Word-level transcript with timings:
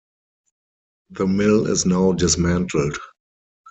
The 1.11 1.27
mill 1.27 1.67
is 1.67 1.85
now 1.85 2.13
dismantled. 2.13 2.97